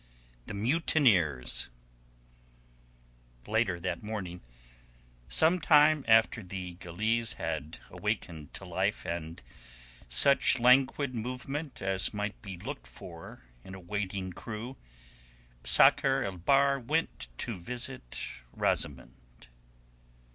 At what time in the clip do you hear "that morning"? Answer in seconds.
3.81-4.41